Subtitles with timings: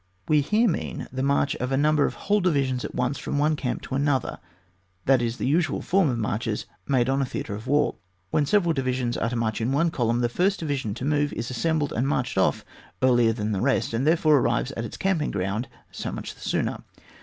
[0.27, 3.55] We here mean the march of a number of whole divisions at once, from one
[3.55, 4.39] camp to another, for
[5.05, 7.97] that is the usual form of marches made on a theati'e of war.
[8.31, 11.51] When several divisions are to march in one column, the first division to move is
[11.51, 12.65] as sembled and marched off
[13.03, 16.83] earlier than the rest, and therefore arrives at its camping ground so much the sooner.